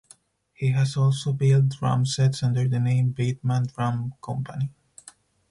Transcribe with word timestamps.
He 0.55 0.69
has 0.71 0.97
also 0.97 1.31
built 1.31 1.77
drum 1.77 2.07
sets 2.07 2.41
under 2.41 2.67
the 2.67 2.79
name 2.79 3.11
Bateman 3.11 3.67
Drum 3.67 4.15
Company. 4.19 4.71